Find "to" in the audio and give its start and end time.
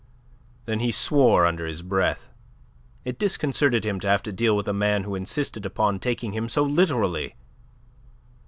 3.99-4.07, 4.23-4.31